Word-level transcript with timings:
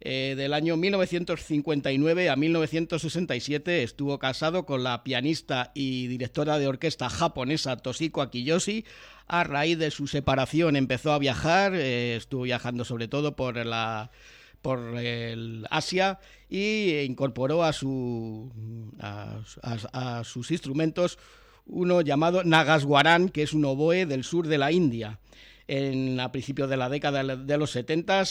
Eh, 0.00 0.34
del 0.36 0.52
año 0.52 0.76
1959 0.76 2.30
a 2.30 2.36
1967 2.36 3.82
estuvo 3.82 4.20
casado 4.20 4.64
con 4.64 4.84
la 4.84 5.02
pianista 5.04 5.70
y 5.74 6.06
directora 6.06 6.58
de 6.58 6.68
orquesta 6.68 7.10
japonesa 7.10 7.76
Toshiko 7.76 8.22
Akiyoshi. 8.22 8.84
A 9.26 9.42
raíz 9.42 9.76
de 9.78 9.90
su 9.90 10.06
separación 10.06 10.76
empezó 10.76 11.12
a 11.12 11.18
viajar, 11.18 11.74
eh, 11.74 12.14
estuvo 12.16 12.42
viajando 12.42 12.84
sobre 12.84 13.08
todo 13.08 13.34
por 13.34 13.58
el 13.58 13.72
Asia 15.70 16.20
y 16.48 17.00
incorporó 17.00 17.64
a 17.64 17.72
sus 17.72 18.52
instrumentos 20.50 21.18
uno 21.66 22.00
llamado 22.00 22.44
Nagaswaran, 22.44 23.28
que 23.28 23.42
es 23.42 23.52
un 23.52 23.64
oboe 23.64 24.06
del 24.06 24.24
sur 24.24 24.46
de 24.46 24.58
la 24.58 24.72
India. 24.72 25.18
En, 25.68 26.18
a 26.20 26.32
principios 26.32 26.68
de 26.68 26.76
la 26.76 26.88
década 26.88 27.22
de 27.36 27.56
los 27.56 27.70
70 27.70 28.24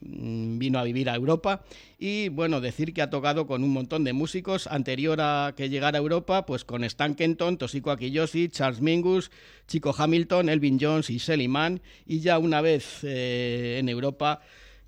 mm, 0.00 0.58
vino 0.58 0.78
a 0.78 0.84
vivir 0.84 1.10
a 1.10 1.14
Europa 1.14 1.62
y 1.98 2.28
bueno, 2.30 2.60
decir 2.60 2.94
que 2.94 3.02
ha 3.02 3.10
tocado 3.10 3.46
con 3.46 3.62
un 3.62 3.70
montón 3.70 4.02
de 4.02 4.12
músicos 4.12 4.66
anterior 4.66 5.20
a 5.20 5.52
que 5.56 5.68
llegara 5.68 5.98
a 5.98 6.00
Europa, 6.00 6.46
pues 6.46 6.64
con 6.64 6.82
Stan 6.84 7.14
Kenton, 7.14 7.58
Toshiko 7.58 7.90
Akiyoshi, 7.90 8.48
Charles 8.48 8.80
Mingus, 8.80 9.30
Chico 9.68 9.94
Hamilton, 9.96 10.48
Elvin 10.48 10.78
Jones 10.80 11.10
y 11.10 11.18
Shelly 11.18 11.46
Mann 11.46 11.82
y 12.06 12.20
ya 12.20 12.38
una 12.38 12.62
vez 12.62 13.04
eh, 13.04 13.76
en 13.78 13.88
Europa 13.88 14.40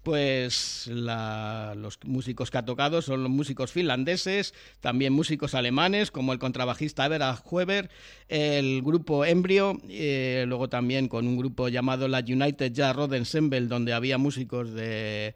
pues 0.04 0.86
los 0.86 1.98
músicos 2.04 2.50
que 2.50 2.58
ha 2.58 2.64
tocado 2.64 3.02
son 3.02 3.22
los 3.22 3.32
músicos 3.32 3.72
finlandeses, 3.72 4.54
también 4.80 5.12
músicos 5.12 5.54
alemanes 5.54 6.10
como 6.10 6.32
el 6.32 6.38
contrabajista 6.38 7.06
Evera 7.06 7.36
Hueber, 7.50 7.90
el 8.28 8.82
grupo 8.82 9.24
Embryo, 9.24 9.78
eh, 9.88 10.44
luego 10.46 10.68
también 10.68 11.08
con 11.08 11.26
un 11.26 11.36
grupo 11.38 11.68
llamado 11.68 12.06
la 12.06 12.20
United 12.20 12.72
Jazz 12.72 12.94
Road 12.94 13.14
Ensemble 13.14 13.62
donde 13.62 13.94
había 13.94 14.18
músicos 14.18 14.72
de 14.72 15.34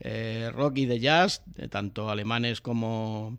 eh, 0.00 0.50
rock 0.54 0.78
y 0.78 0.86
de 0.86 1.00
jazz, 1.00 1.42
tanto 1.70 2.10
alemanes 2.10 2.60
como 2.60 3.38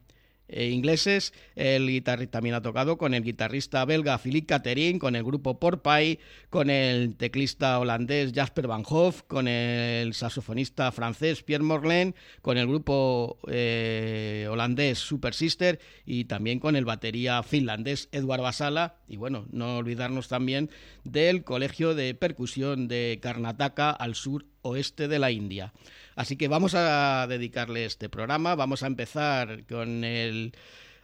eh, 0.52 0.70
ingleses. 0.70 1.34
El 1.56 1.88
guitarrista 1.88 2.32
también 2.32 2.56
ha 2.56 2.62
tocado 2.62 2.98
con 2.98 3.14
el 3.14 3.24
guitarrista 3.24 3.84
belga 3.86 4.18
Philippe 4.18 4.48
Catherine, 4.48 5.00
con 5.00 5.16
el 5.16 5.24
grupo 5.24 5.60
Porpay, 5.60 6.20
con 6.50 6.70
el 6.70 7.16
teclista 7.16 7.80
holandés 7.80 8.32
Jasper 8.34 8.68
Van 8.68 8.84
Hoff, 8.88 9.24
con 9.24 9.48
el 9.48 10.14
saxofonista 10.14 10.92
francés 10.92 11.42
Pierre 11.44 11.64
Morlaine, 11.64 12.14
con 12.42 12.58
el 12.58 12.68
grupo 12.68 13.40
eh, 13.48 14.48
holandés 14.50 15.00
Super 15.00 15.34
Sister 15.34 15.80
y 16.06 16.26
también 16.26 16.60
con 16.60 16.76
el 16.76 16.86
batería 16.86 17.42
finlandés 17.44 18.10
Edward 18.12 18.42
Basala. 18.42 18.96
Y 19.08 19.18
bueno, 19.18 19.46
no 19.52 19.78
olvidarnos 19.78 20.28
también 20.28 20.70
del 21.04 21.44
Colegio 21.44 21.96
de 21.96 22.14
Percusión 22.14 22.88
de 22.88 23.20
Karnataka 23.22 23.90
al 23.92 24.16
sur 24.16 24.46
oeste 24.62 25.08
de 25.08 25.20
la 25.20 25.32
India. 25.32 25.74
Así 26.16 26.36
que 26.36 26.48
vamos 26.48 26.74
a 26.76 27.26
dedicarle 27.28 27.86
este 27.86 28.10
programa. 28.10 28.56
Vamos 28.56 28.84
a 28.84 28.88
empezar 28.88 29.64
con 29.66 30.04
el 30.04 30.54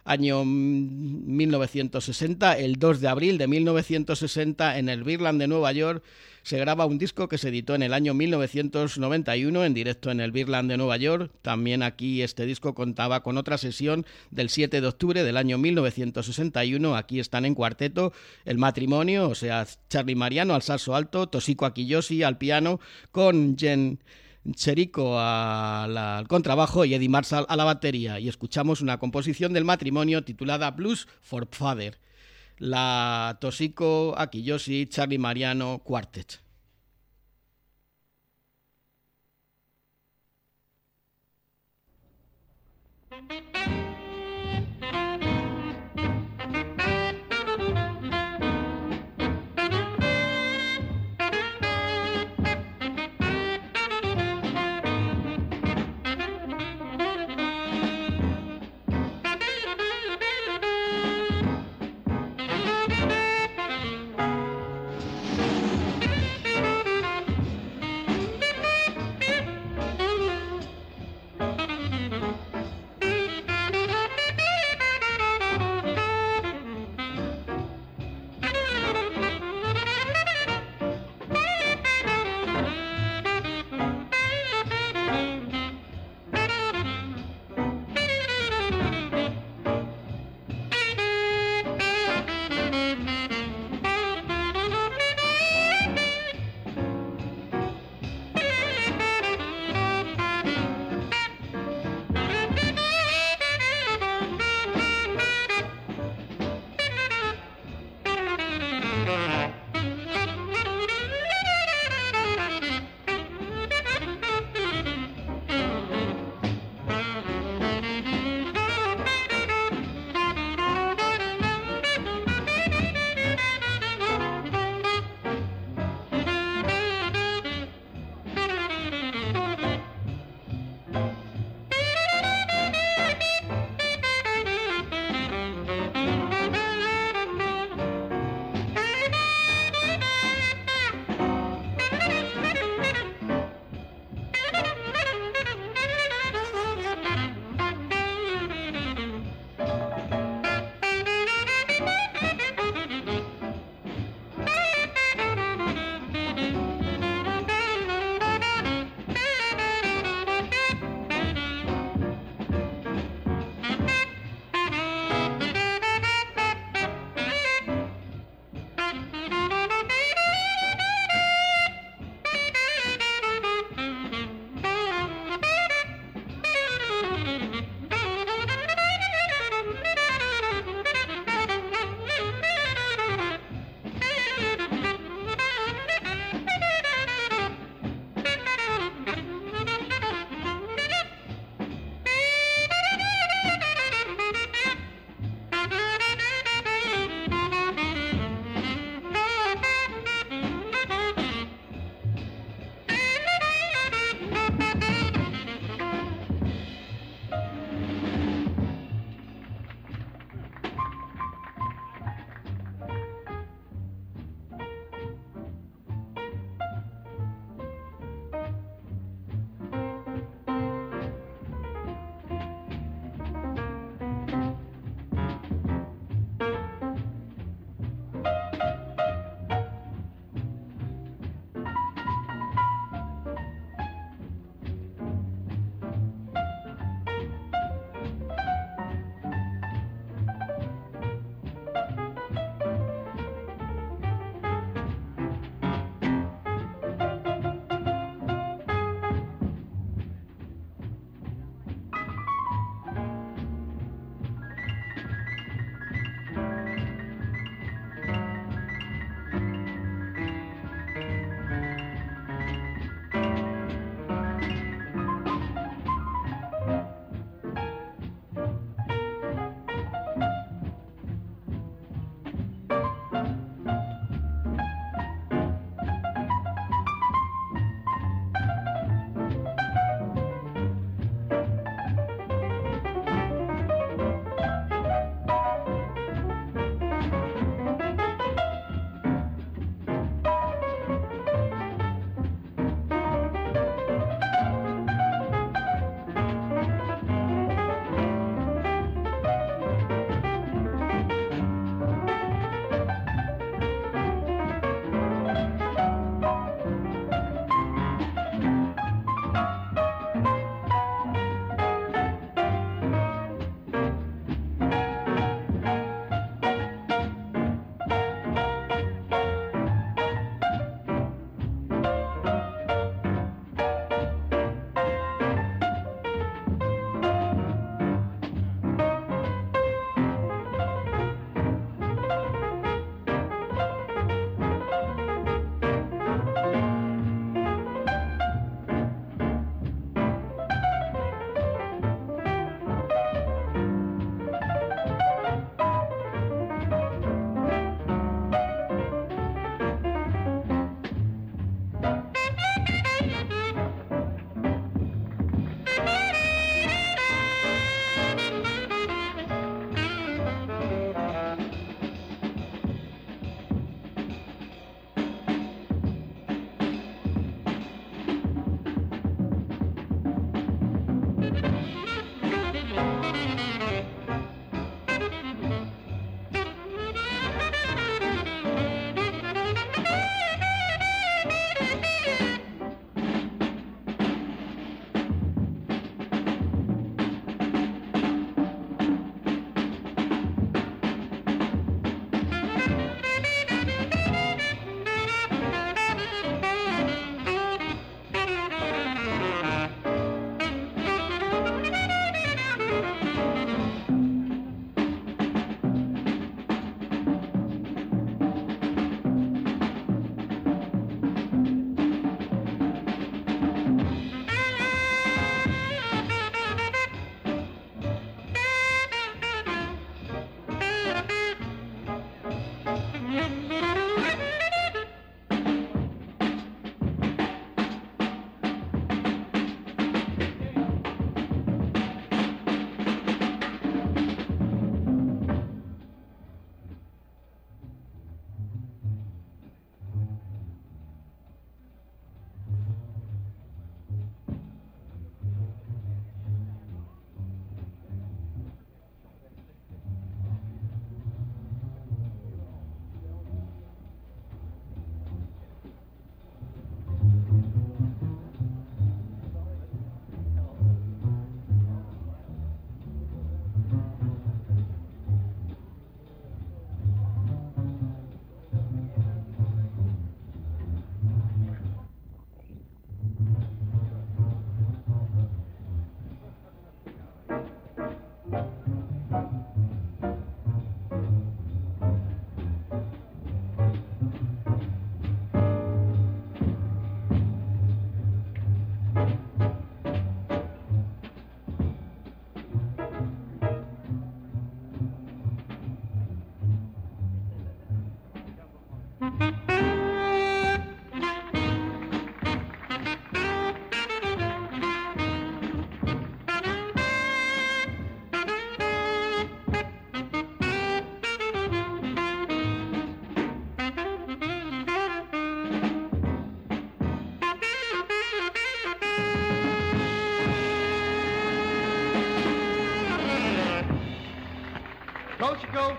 año 0.04 0.44
1960, 0.44 2.58
el 2.58 2.76
2 2.76 3.00
de 3.00 3.08
abril 3.08 3.38
de 3.38 3.46
1960, 3.46 4.78
en 4.78 4.88
el 4.88 5.04
Birland 5.04 5.40
de 5.40 5.48
Nueva 5.48 5.72
York, 5.72 6.02
se 6.48 6.58
graba 6.58 6.86
un 6.86 6.96
disco 6.96 7.28
que 7.28 7.36
se 7.36 7.50
editó 7.50 7.74
en 7.74 7.82
el 7.82 7.92
año 7.92 8.14
1991 8.14 9.66
en 9.66 9.74
directo 9.74 10.10
en 10.10 10.20
el 10.20 10.32
Birland 10.32 10.70
de 10.70 10.78
Nueva 10.78 10.96
York. 10.96 11.30
También 11.42 11.82
aquí 11.82 12.22
este 12.22 12.46
disco 12.46 12.74
contaba 12.74 13.22
con 13.22 13.36
otra 13.36 13.58
sesión 13.58 14.06
del 14.30 14.48
7 14.48 14.80
de 14.80 14.86
octubre 14.86 15.24
del 15.24 15.36
año 15.36 15.58
1961. 15.58 16.96
Aquí 16.96 17.20
están 17.20 17.44
en 17.44 17.54
cuarteto 17.54 18.14
el 18.46 18.56
matrimonio, 18.56 19.28
o 19.28 19.34
sea, 19.34 19.66
Charlie 19.90 20.14
Mariano 20.14 20.54
al 20.54 20.62
salso 20.62 20.94
alto, 20.94 21.28
Toshiko 21.28 21.66
Akiyoshi 21.66 22.22
al 22.22 22.38
piano, 22.38 22.80
con 23.12 23.58
Jen 23.58 23.98
Cherico 24.54 25.18
al 25.18 26.26
contrabajo 26.28 26.84
y 26.84 26.94
Eddie 26.94 27.08
Marshall 27.08 27.46
a 27.48 27.56
la 27.56 27.64
batería. 27.64 28.18
Y 28.18 28.28
escuchamos 28.28 28.80
una 28.80 28.98
composición 28.98 29.52
del 29.52 29.64
matrimonio 29.64 30.24
titulada 30.24 30.70
Blues 30.70 31.08
for 31.20 31.48
Father. 31.50 31.98
La 32.58 33.38
Toshiko 33.40 34.14
Akiyoshi 34.16 34.86
Charlie 34.86 35.18
Mariano 35.18 35.80
Quartet. 35.84 36.40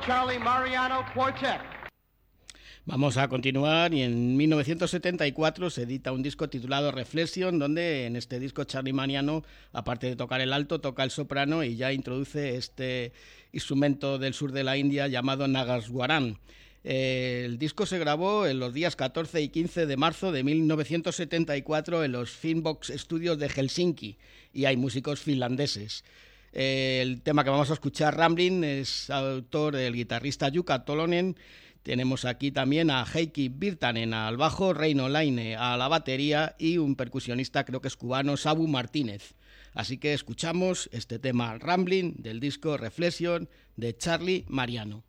Charlie 0.06 0.39
Mariano 0.39 1.06
Quartet. 1.13 1.62
Vamos 2.86 3.18
a 3.18 3.27
continuar 3.27 3.94
y 3.94 4.01
en 4.01 4.36
1974 4.38 5.70
se 5.70 5.84
edita 5.84 6.12
un 6.12 6.24
disco 6.24 6.50
titulado 6.50 6.91
Reflexion, 6.91 7.60
donde 7.60 8.06
en 8.06 8.15
este 8.15 8.39
disco 8.39 8.63
Charlie 8.63 8.94
Mariano, 8.94 9.44
aparte 9.74 10.08
de 10.08 10.15
tocar 10.15 10.41
el 10.41 10.53
alto, 10.53 10.82
toca 10.82 11.03
el 11.03 11.12
soprano 11.12 11.63
y 11.63 11.75
ya 11.75 11.94
introduce 11.94 12.56
este 12.56 13.12
instrumento 13.51 14.18
del 14.18 14.34
sur 14.34 14.51
de 14.51 14.63
la 14.63 14.77
India 14.77 15.08
llamado 15.08 15.48
Nagaswaran. 15.48 16.39
El 16.84 17.60
disco 17.60 17.86
se 17.86 18.00
grabó 18.00 18.48
en 18.48 18.60
los 18.60 18.74
días 18.74 18.96
14 18.96 19.41
y 19.41 19.50
15 19.50 19.86
de 19.86 19.98
marzo 19.98 20.32
de 20.32 20.44
1974 20.44 22.06
en 22.06 22.12
los 22.13 22.32
Finbox 22.32 22.94
Studios 22.96 23.38
de 23.38 23.50
Helsinki 23.50 24.18
y 24.53 24.65
hay 24.65 24.77
músicos 24.77 25.20
finlandeses. 25.20 26.06
El 26.51 27.22
tema 27.22 27.44
que 27.44 27.50
vamos 27.50 27.70
a 27.70 27.74
escuchar, 27.74 28.18
Ramblin, 28.18 28.63
es 28.63 29.10
autor 29.10 29.75
del 29.75 29.94
guitarrista 29.94 30.50
Yuka 30.50 30.84
Tolonen. 30.84 31.36
Tenemos 31.84 32.25
aquí 32.25 32.51
también 32.51 32.91
a 32.91 33.06
Heikki 33.06 33.50
Virtanen 33.50 34.13
al 34.13 34.38
bajo, 34.38 34.74
Reino 34.74 35.10
Laine 35.10 35.56
a 35.56 35.77
la 35.77 35.88
batería 35.88 36.56
y 36.60 36.77
un 36.77 36.96
percusionista, 36.96 37.63
creo 37.63 37.82
que 37.82 37.88
es 37.88 37.96
cubano, 37.96 38.36
Sabu 38.36 38.68
Martínez. 38.68 39.36
Así 39.74 39.98
que 39.98 40.13
escuchamos 40.13 40.89
este 40.91 41.20
tema 41.20 41.58
Rambling 41.58 42.15
del 42.18 42.39
disco 42.39 42.77
Reflexion 42.77 43.48
de 43.75 43.96
Charlie 43.96 44.46
Mariano. 44.48 45.03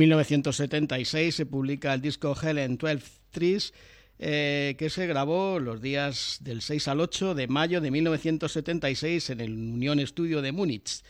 1976 0.00 1.34
se 1.34 1.44
publica 1.44 1.92
el 1.92 2.00
disco 2.00 2.34
Helen 2.34 2.78
12 2.78 3.00
Trees, 3.30 3.74
eh, 4.18 4.74
que 4.78 4.88
se 4.88 5.06
grabó 5.06 5.58
los 5.60 5.82
días 5.82 6.38
del 6.40 6.62
6 6.62 6.88
al 6.88 7.00
8 7.00 7.34
de 7.34 7.48
mayo 7.48 7.82
de 7.82 7.90
1976 7.90 9.28
en 9.28 9.40
el 9.42 9.52
Unión 9.52 10.00
Estudio 10.00 10.40
de 10.40 10.52
Múnich. 10.52 11.02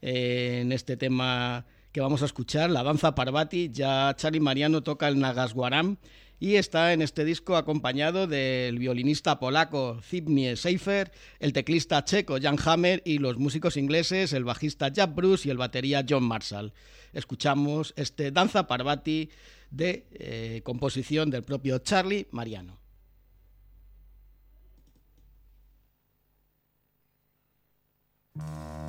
Eh, 0.00 0.60
en 0.62 0.70
este 0.70 0.96
tema 0.96 1.66
que 1.92 2.00
vamos 2.00 2.22
a 2.22 2.26
escuchar, 2.26 2.70
la 2.70 2.82
danza 2.82 3.14
Parvati, 3.14 3.70
ya 3.72 4.14
Charlie 4.16 4.40
Mariano 4.40 4.82
toca 4.82 5.08
el 5.08 5.18
Nagaswaram 5.18 5.96
y 6.40 6.54
está 6.54 6.92
en 6.92 7.02
este 7.02 7.24
disco 7.24 7.56
acompañado 7.56 8.26
del 8.26 8.78
violinista 8.78 9.38
polaco 9.38 10.00
Zbigniew 10.02 10.56
Seifer, 10.56 11.10
el 11.40 11.52
teclista 11.52 12.04
checo 12.04 12.38
Jan 12.40 12.58
Hammer 12.64 13.02
y 13.04 13.18
los 13.18 13.38
músicos 13.38 13.76
ingleses, 13.76 14.32
el 14.32 14.44
bajista 14.44 14.88
Jack 14.88 15.14
Bruce 15.14 15.48
y 15.48 15.50
el 15.50 15.56
batería 15.56 16.04
John 16.08 16.24
Marshall. 16.24 16.72
Escuchamos 17.12 17.94
este 17.96 18.30
Danza 18.30 18.66
Parvati 18.66 19.30
de 19.70 20.06
eh, 20.12 20.60
composición 20.64 21.30
del 21.30 21.42
propio 21.42 21.78
Charlie 21.78 22.28
Mariano. 22.30 22.78
Mm. 28.34 28.87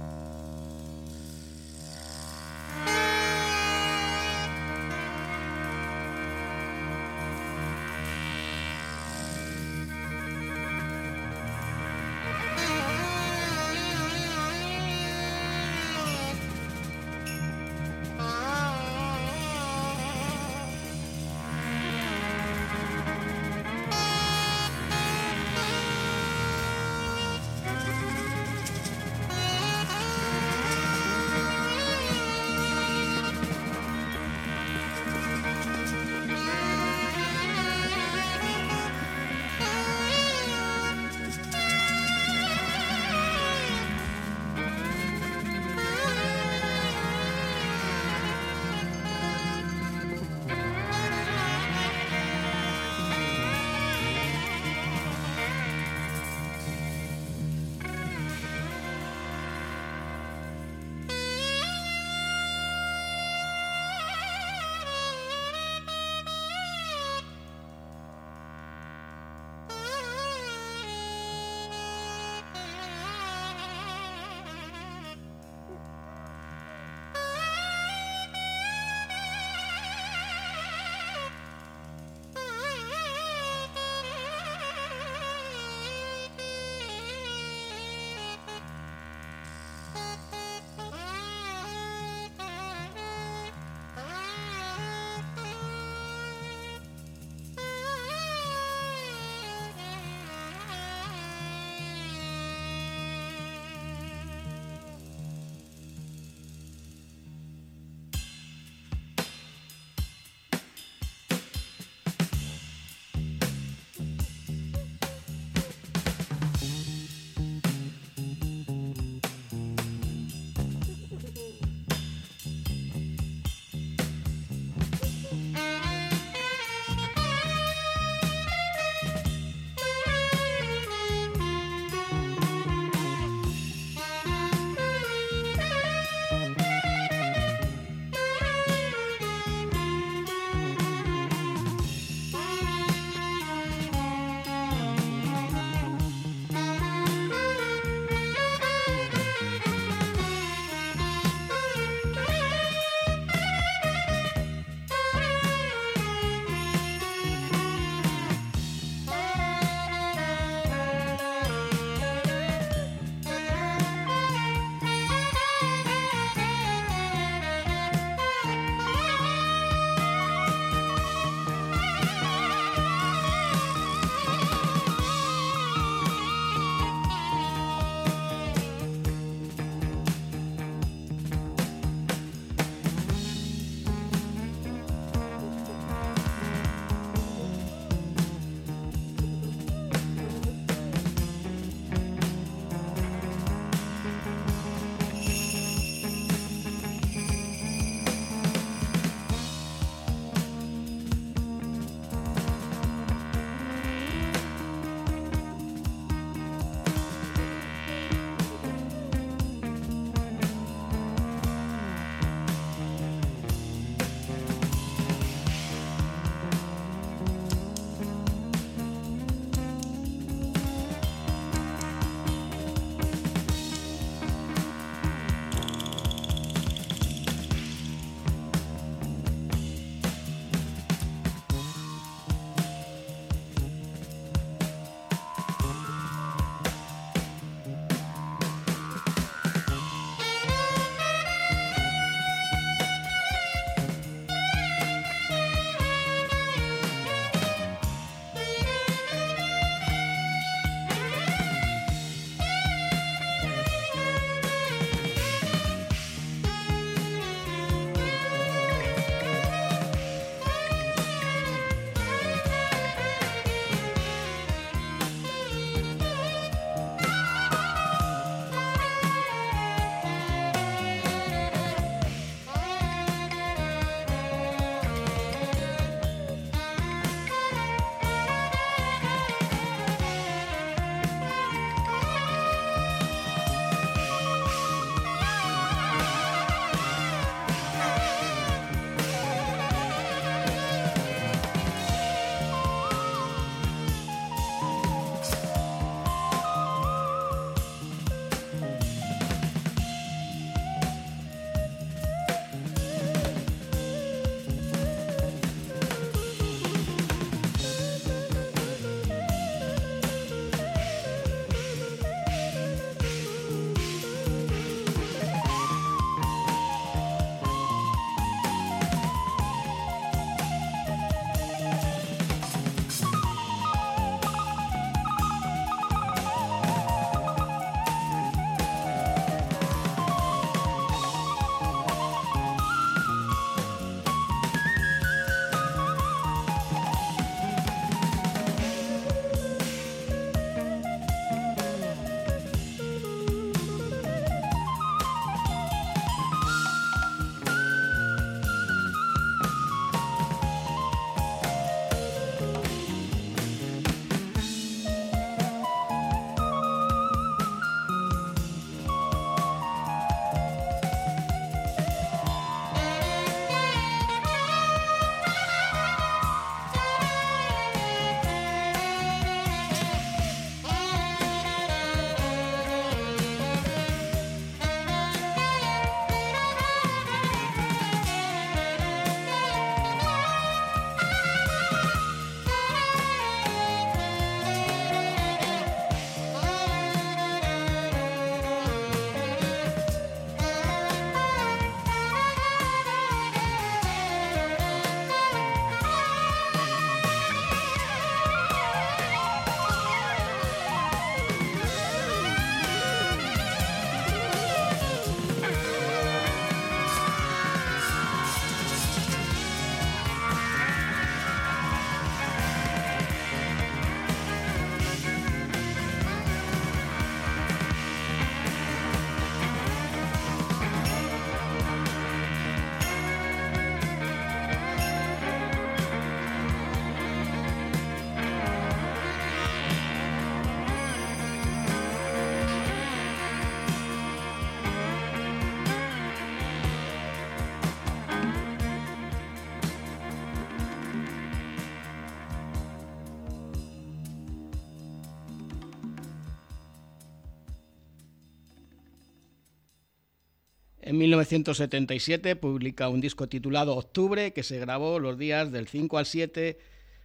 1977 451.00 452.36
publica 452.36 452.90
un 452.90 453.00
disco 453.02 453.28
titulado 453.30 453.76
Octubre 453.76 454.34
que 454.34 454.44
se 454.44 454.60
grabó 454.60 455.00
los 455.00 455.18
días 455.18 455.52
del 455.52 455.68
5 455.68 455.98
al 455.98 456.06
7 456.06 456.60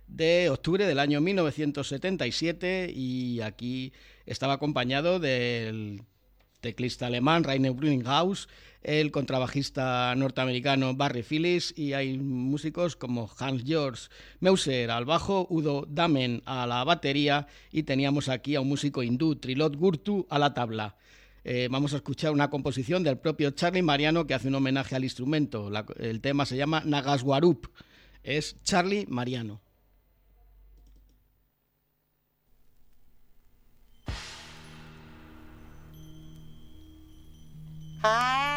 de 0.08 0.50
octubre 0.50 0.86
del 0.86 0.98
año 0.98 1.20
1977 1.20 2.92
y 2.94 3.40
aquí 3.40 3.92
estaba 4.26 4.54
acompañado 4.54 5.20
del 5.20 6.02
teclista 6.60 7.06
alemán 7.06 7.44
Rainer 7.44 7.72
Bruninghaus, 7.72 8.48
el 8.82 9.12
contrabajista 9.12 10.14
norteamericano 10.16 10.94
Barry 10.94 11.22
Phillips 11.22 11.72
y 11.76 11.92
hay 11.92 12.18
músicos 12.18 12.96
como 12.96 13.30
Hans 13.38 13.64
Georg 13.64 13.98
Meuser 14.40 14.90
al 14.90 15.04
bajo, 15.04 15.46
Udo 15.48 15.86
Damen 15.88 16.42
a 16.46 16.66
la 16.66 16.82
batería 16.84 17.46
y 17.70 17.84
teníamos 17.84 18.28
aquí 18.28 18.56
a 18.56 18.60
un 18.60 18.68
músico 18.68 19.02
hindú, 19.02 19.36
Trilot 19.36 19.76
Gurtu, 19.76 20.26
a 20.28 20.38
la 20.38 20.52
tabla. 20.52 20.96
Eh, 21.44 21.68
vamos 21.70 21.92
a 21.92 21.96
escuchar 21.96 22.32
una 22.32 22.48
composición 22.48 23.04
del 23.04 23.18
propio 23.18 23.50
Charlie 23.50 23.82
Mariano 23.82 24.26
que 24.26 24.32
hace 24.32 24.48
un 24.48 24.54
homenaje 24.54 24.96
al 24.96 25.04
instrumento. 25.04 25.70
El 25.98 26.20
tema 26.22 26.46
se 26.46 26.56
llama 26.56 26.82
Nagaswarup. 26.84 27.66
Es 28.22 28.56
Charlie 28.62 29.04
Mariano. 29.08 29.60
Ah. 38.02 38.53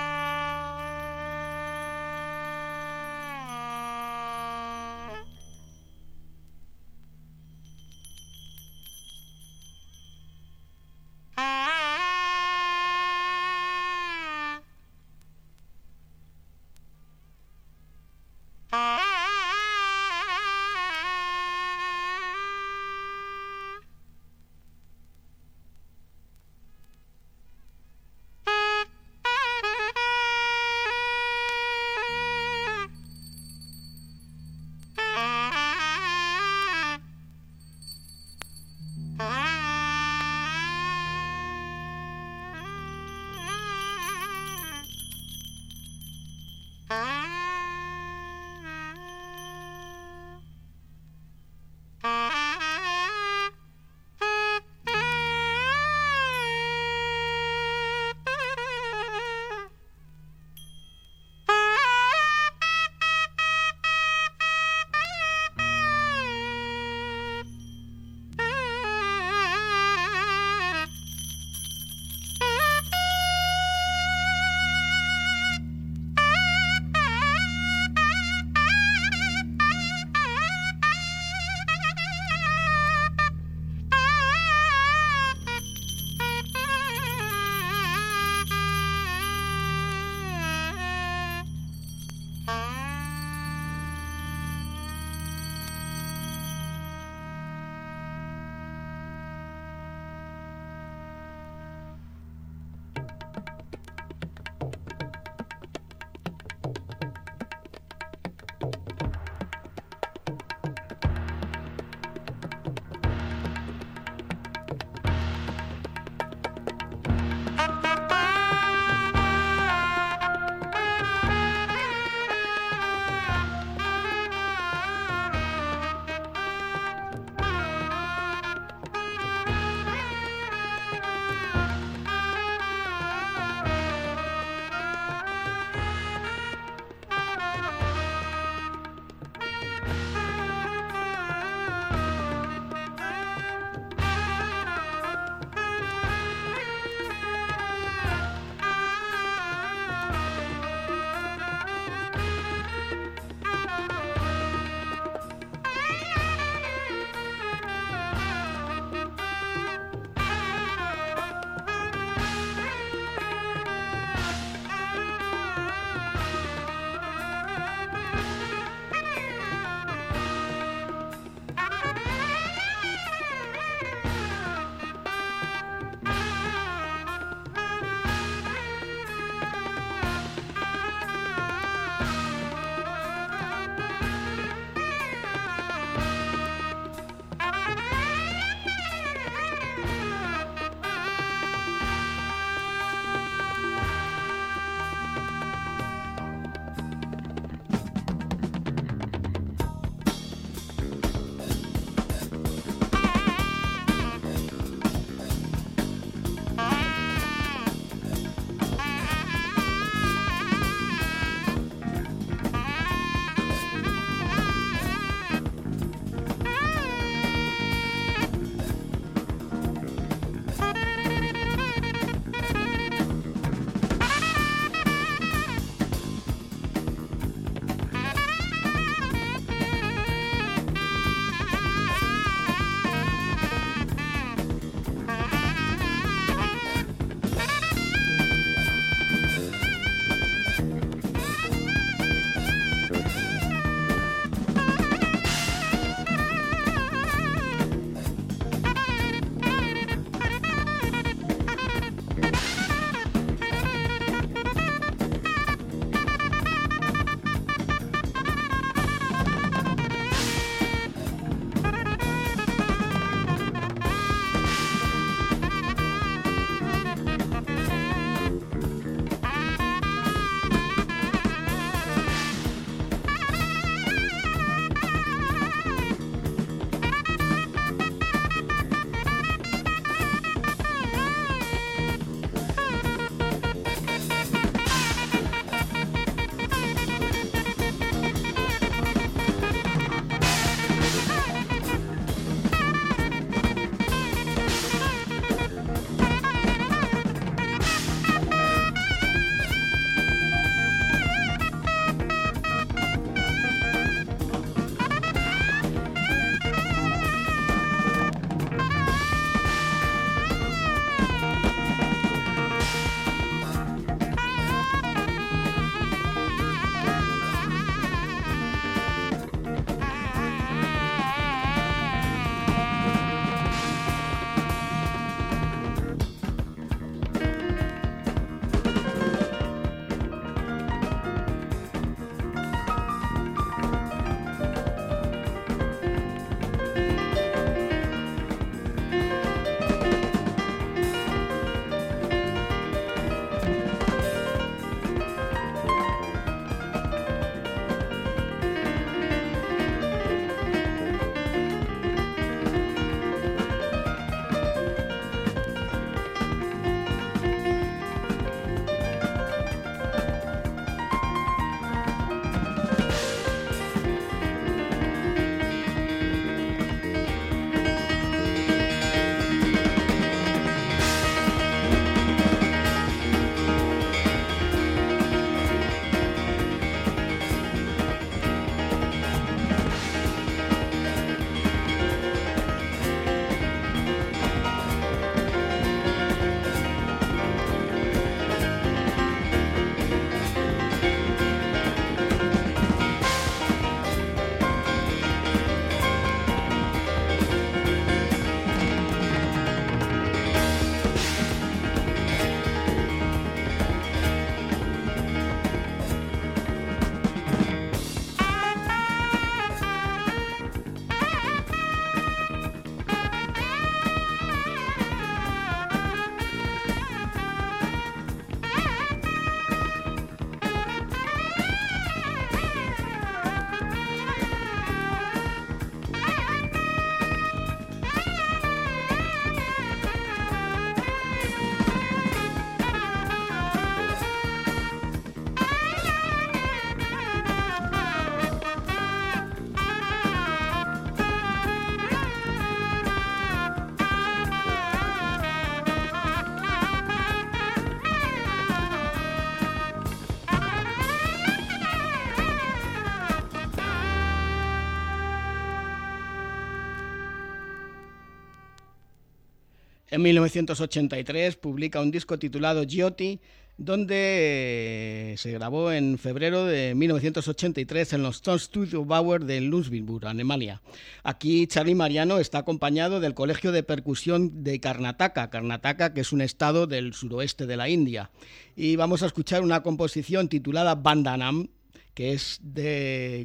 En 459.97 460.03
1983 460.03 461.37
publica 461.37 461.81
un 461.81 461.89
disco 461.89 462.19
titulado 462.19 462.63
Giotti, 462.67 463.19
donde 463.57 465.15
se 465.17 465.31
grabó 465.31 465.71
en 465.71 465.97
febrero 465.97 466.45
de 466.45 466.75
1983 466.75 467.93
en 467.93 468.03
los 468.03 468.17
Stone 468.17 468.37
Studio 468.37 468.85
Bauer 468.85 469.25
de 469.25 469.41
Ludwigsburg, 469.41 470.05
Alemania. 470.05 470.61
Aquí 471.01 471.47
Charlie 471.47 471.73
Mariano 471.73 472.19
está 472.19 472.37
acompañado 472.37 472.99
del 472.99 473.15
Colegio 473.15 473.51
de 473.51 473.63
Percusión 473.63 474.43
de 474.43 474.59
Karnataka, 474.59 475.31
Karnataka 475.31 475.95
que 475.95 476.01
es 476.01 476.13
un 476.13 476.21
estado 476.21 476.67
del 476.67 476.93
suroeste 476.93 477.47
de 477.47 477.57
la 477.57 477.67
India. 477.67 478.11
Y 478.55 478.75
vamos 478.75 479.01
a 479.01 479.07
escuchar 479.07 479.41
una 479.41 479.63
composición 479.63 480.29
titulada 480.29 480.75
Bandanam, 480.75 481.47
que 481.95 482.13
es 482.13 482.39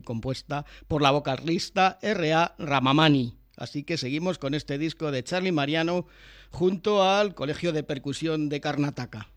compuesta 0.05 0.65
por 0.89 1.03
la 1.03 1.11
vocalista 1.11 1.99
R.A. 2.01 2.55
Ramamani. 2.57 3.42
Así 3.57 3.83
que 3.83 3.97
seguimos 3.97 4.39
con 4.39 4.55
este 4.55 4.79
disco 4.79 5.11
de 5.11 5.23
Charlie 5.25 5.53
Mariano 5.53 6.07
junto 6.51 7.03
al 7.03 7.35
Colegio 7.35 7.73
de 7.73 7.83
Percusión 7.83 8.49
de 8.49 8.61
Karnataka. 8.61 9.32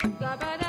Da 0.00 0.36
ba 0.40 0.56
da 0.60 0.67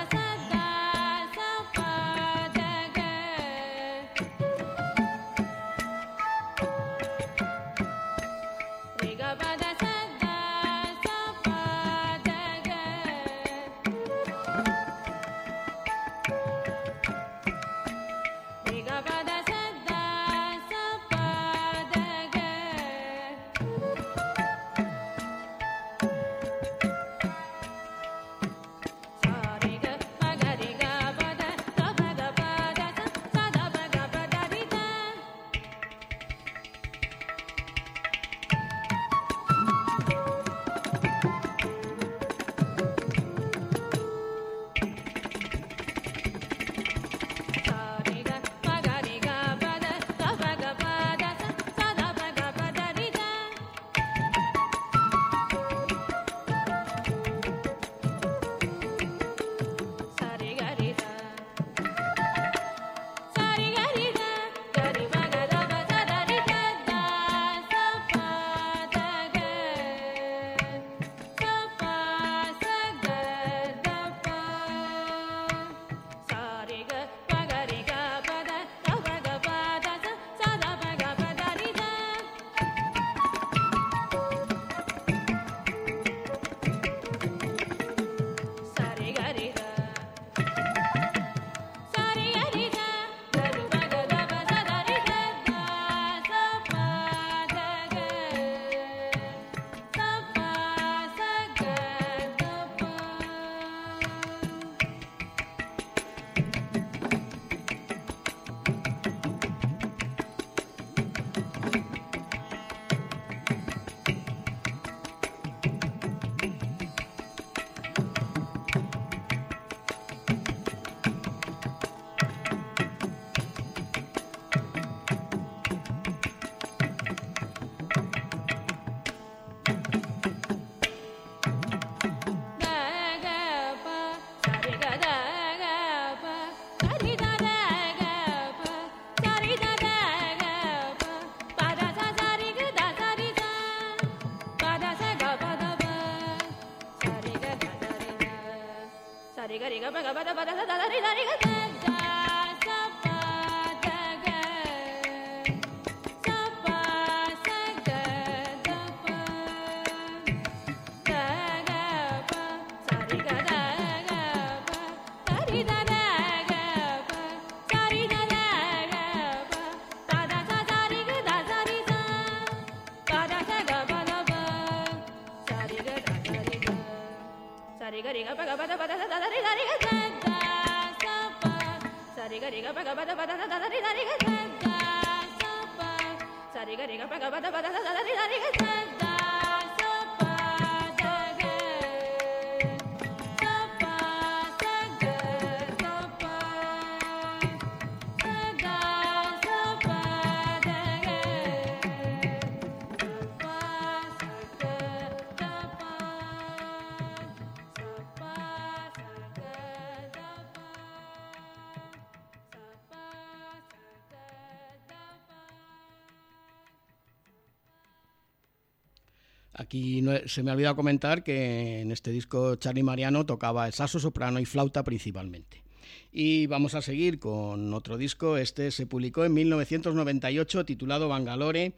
Se 220.25 220.43
me 220.43 220.51
ha 220.51 220.53
olvidado 220.53 220.75
comentar 220.75 221.23
que 221.23 221.81
en 221.81 221.91
este 221.91 222.11
disco 222.11 222.55
Charlie 222.55 222.83
Mariano 222.83 223.25
tocaba 223.25 223.67
el 223.67 223.73
saxo, 223.73 223.99
soprano 223.99 224.39
y 224.39 224.45
flauta 224.45 224.83
principalmente. 224.83 225.63
Y 226.11 226.47
vamos 226.47 226.73
a 226.75 226.81
seguir 226.81 227.19
con 227.19 227.73
otro 227.73 227.97
disco. 227.97 228.37
Este 228.37 228.71
se 228.71 228.85
publicó 228.85 229.25
en 229.25 229.33
1998 229.33 230.65
titulado 230.65 231.07
Bangalore. 231.07 231.73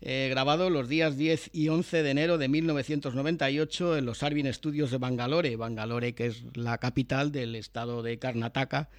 Eh, 0.00 0.28
grabado 0.30 0.70
los 0.70 0.88
días 0.88 1.16
10 1.16 1.50
y 1.52 1.68
11 1.68 2.04
de 2.04 2.10
enero 2.10 2.38
de 2.38 2.48
1998 2.48 3.98
en 3.98 4.06
los 4.06 4.22
Arvin 4.22 4.52
Studios 4.52 4.92
de 4.92 4.98
Bangalore, 4.98 5.56
Bangalore 5.56 6.14
que 6.14 6.26
es 6.26 6.44
la 6.54 6.78
capital 6.78 7.32
del 7.32 7.56
estado 7.56 8.04
de 8.04 8.16
Karnataka, 8.18 8.90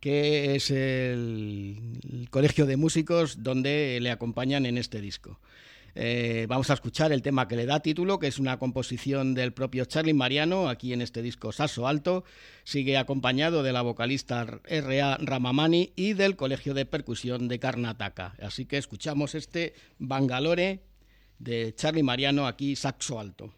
que 0.00 0.54
es 0.54 0.70
el 0.70 2.28
colegio 2.28 2.66
de 2.66 2.76
músicos 2.76 3.42
donde 3.42 3.98
le 4.02 4.10
acompañan 4.10 4.66
en 4.66 4.76
este 4.76 5.00
disco. 5.00 5.38
Eh, 5.94 6.46
vamos 6.48 6.70
a 6.70 6.74
escuchar 6.74 7.12
el 7.12 7.22
tema 7.22 7.46
que 7.46 7.56
le 7.56 7.66
da 7.66 7.80
título, 7.80 8.18
que 8.18 8.26
es 8.26 8.38
una 8.38 8.58
composición 8.58 9.34
del 9.34 9.52
propio 9.52 9.84
Charlie 9.84 10.14
Mariano, 10.14 10.68
aquí 10.68 10.92
en 10.92 11.02
este 11.02 11.22
disco 11.22 11.52
Sasso 11.52 11.86
Alto. 11.86 12.24
Sigue 12.64 12.96
acompañado 12.96 13.62
de 13.62 13.72
la 13.72 13.82
vocalista 13.82 14.46
R.A. 14.64 15.18
Ramamani 15.18 15.92
y 15.96 16.14
del 16.14 16.36
Colegio 16.36 16.74
de 16.74 16.86
Percusión 16.86 17.48
de 17.48 17.58
Karnataka. 17.58 18.34
Así 18.40 18.66
que 18.66 18.78
escuchamos 18.78 19.34
este 19.34 19.74
Bangalore 19.98 20.82
de 21.38 21.74
Charlie 21.74 22.02
Mariano, 22.02 22.46
aquí 22.46 22.74
Saxo 22.76 23.20
Alto. 23.20 23.52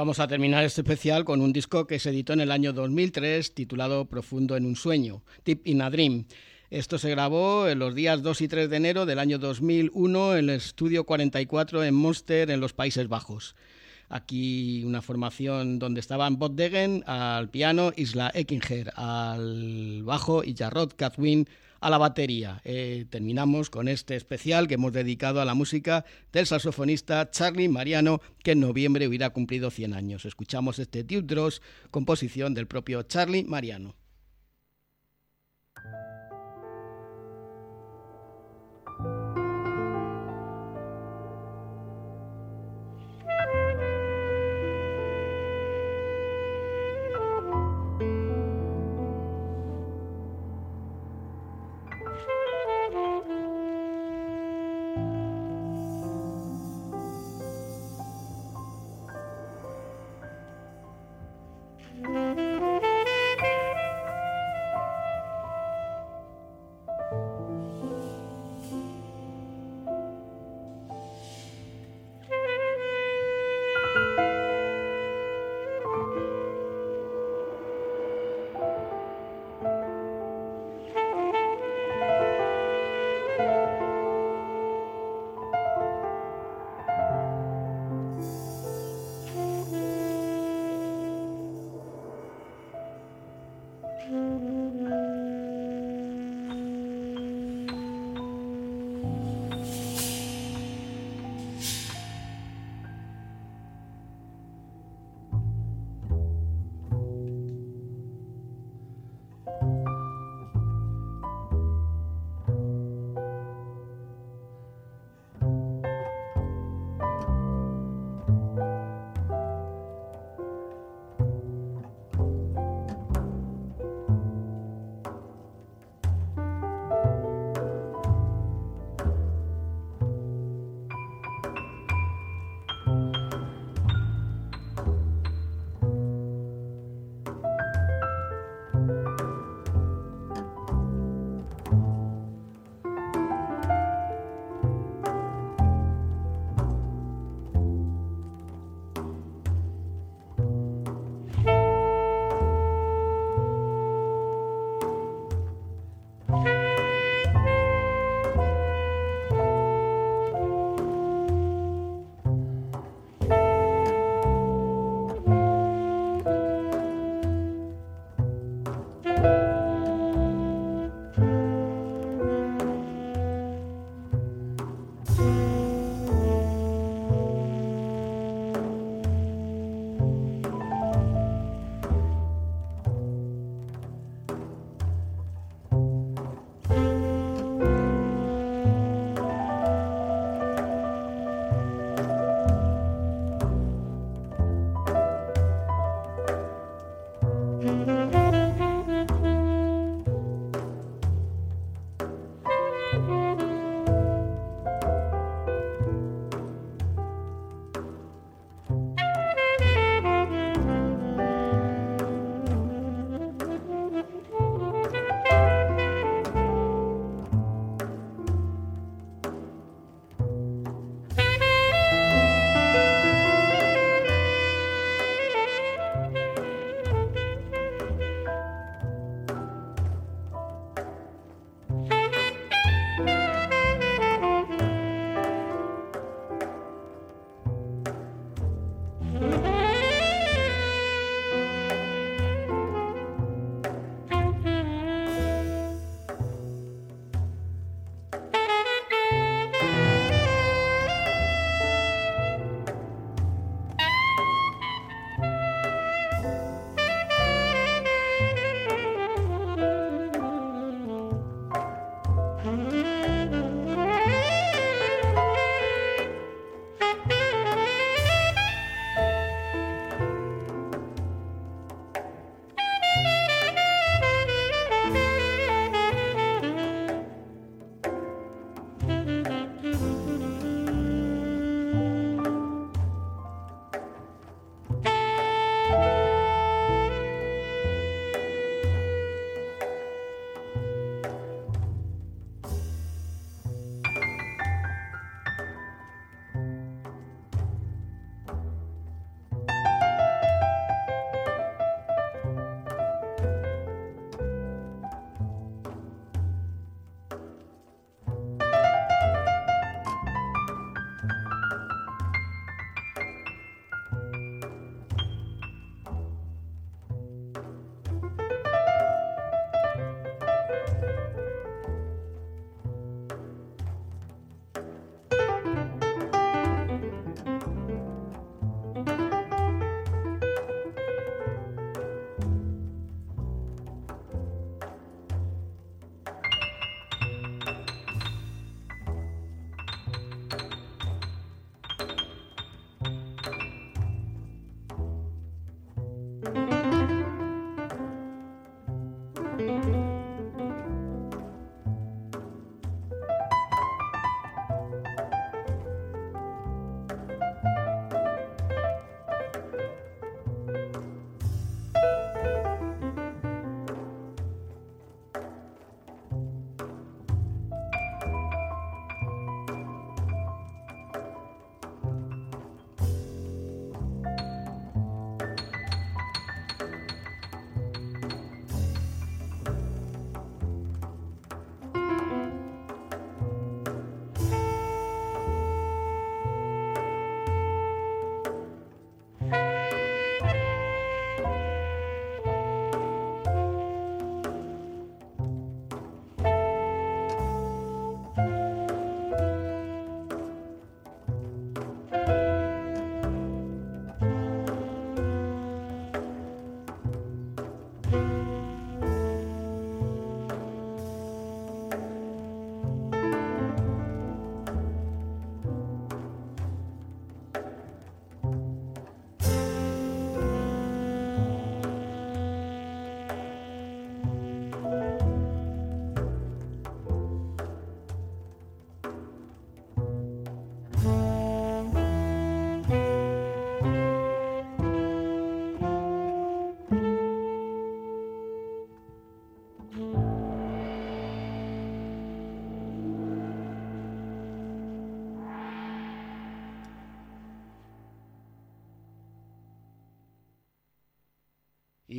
Vamos 0.00 0.18
a 0.18 0.26
terminar 0.26 0.64
este 0.64 0.80
especial 0.80 1.26
con 1.26 1.42
un 1.42 1.52
disco 1.52 1.86
que 1.86 1.98
se 1.98 2.08
editó 2.08 2.32
en 2.32 2.40
el 2.40 2.50
año 2.50 2.72
2003 2.72 3.52
titulado 3.52 4.06
Profundo 4.06 4.56
en 4.56 4.64
un 4.64 4.74
sueño, 4.74 5.22
Tip 5.42 5.66
in 5.66 5.82
a 5.82 5.90
Dream. 5.90 6.24
Esto 6.70 6.96
se 6.96 7.10
grabó 7.10 7.68
en 7.68 7.78
los 7.78 7.94
días 7.94 8.22
2 8.22 8.40
y 8.40 8.48
3 8.48 8.70
de 8.70 8.76
enero 8.78 9.04
del 9.04 9.18
año 9.18 9.38
2001 9.38 10.36
en 10.36 10.48
el 10.48 10.56
estudio 10.56 11.04
44 11.04 11.84
en 11.84 11.94
Monster, 11.94 12.50
en 12.50 12.60
los 12.60 12.72
Países 12.72 13.08
Bajos. 13.08 13.54
Aquí 14.08 14.82
una 14.86 15.02
formación 15.02 15.78
donde 15.78 16.00
estaban 16.00 16.38
Bob 16.38 16.58
al 17.04 17.50
piano, 17.50 17.92
Isla 17.94 18.30
Eckinger 18.32 18.94
al 18.96 20.02
bajo 20.02 20.42
y 20.42 20.54
Jarrod 20.56 20.94
Catwin 20.96 21.46
a 21.80 21.90
la 21.90 21.98
batería. 21.98 22.60
Eh, 22.64 23.06
terminamos 23.10 23.70
con 23.70 23.88
este 23.88 24.16
especial 24.16 24.68
que 24.68 24.74
hemos 24.74 24.92
dedicado 24.92 25.40
a 25.40 25.44
la 25.44 25.54
música 25.54 26.04
del 26.32 26.46
saxofonista 26.46 27.30
Charlie 27.30 27.68
Mariano, 27.68 28.20
que 28.42 28.52
en 28.52 28.60
noviembre 28.60 29.08
hubiera 29.08 29.30
cumplido 29.30 29.70
100 29.70 29.94
años. 29.94 30.24
Escuchamos 30.24 30.78
este 30.78 31.02
Dross, 31.02 31.62
composición 31.90 32.54
del 32.54 32.66
propio 32.66 33.02
Charlie 33.02 33.44
Mariano. 33.44 33.99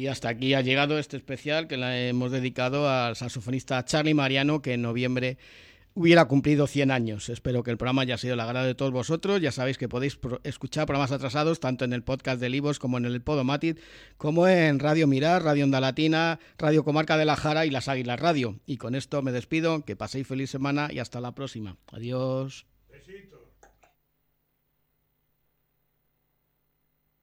Y 0.02 0.08
hasta 0.08 0.30
aquí 0.30 0.56
ha 0.56 0.62
llegado 0.62 0.98
este 0.98 1.16
especial 1.16 1.68
que 1.68 1.78
le 1.78 2.10
hemos 2.10 2.32
dedicado 2.32 2.90
al 2.90 3.16
saxofonista 3.16 3.86
Charlie 3.86 4.16
Mariano, 4.16 4.60
que 4.60 4.74
en 4.74 4.82
noviembre 4.82 5.38
hubiera 5.94 6.26
cumplido 6.26 6.66
100 6.66 6.90
años. 6.90 7.30
Espero 7.30 7.62
que 7.62 7.70
el 7.70 7.78
programa 7.78 8.02
haya 8.02 8.18
sido 8.18 8.34
el 8.34 8.40
agrado 8.40 8.66
de 8.66 8.74
todos 8.74 8.92
vosotros. 8.92 9.42
Ya 9.42 9.52
sabéis 9.52 9.78
que 9.78 9.88
podéis 9.88 10.18
escuchar 10.44 10.88
programas 10.88 11.12
atrasados 11.12 11.60
tanto 11.60 11.86
en 11.86 11.94
el 11.94 12.02
podcast 12.02 12.42
de 12.42 12.50
Libos 12.50 12.80
como 12.80 12.98
en 12.98 13.06
el 13.06 13.22
Podomatic, 13.22 13.80
como 14.18 14.48
en 14.48 14.80
Radio 14.80 15.06
Mirar, 15.06 15.44
Radio 15.44 15.66
Onda 15.66 15.80
Latina, 15.80 16.40
Radio 16.58 16.84
Comarca 16.84 17.16
de 17.16 17.26
la 17.26 17.36
Jara 17.36 17.68
y 17.68 17.70
Las 17.70 17.88
Águilas 17.88 18.20
Radio. 18.20 18.60
Y 18.66 18.78
con 18.78 18.96
esto 18.96 19.22
me 19.22 19.32
despido, 19.32 19.86
que 19.86 19.96
paséis 19.96 20.26
feliz 20.26 20.50
semana 20.50 20.90
y 20.92 20.98
hasta 20.98 21.22
la 21.22 21.36
próxima. 21.36 21.78
Adiós. 21.92 22.66